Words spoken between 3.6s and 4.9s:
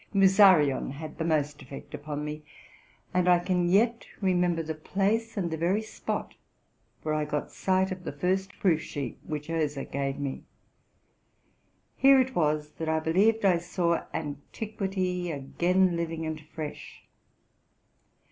yet remember the